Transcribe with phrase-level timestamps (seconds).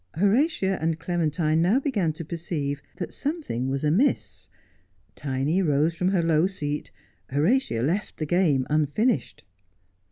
[0.15, 4.49] Horatia and Clementine now began to perceive that something was amiss.
[5.15, 6.89] Tiny rose from her low seat.
[7.29, 9.43] Horatia left the game unfinished.